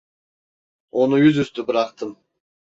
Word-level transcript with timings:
Onu 0.91 1.19
yüzüstü 1.19 1.67
bıraktım. 1.67 2.17